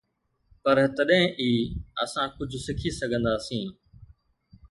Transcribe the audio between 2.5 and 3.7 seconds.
سکي سگهنداسين.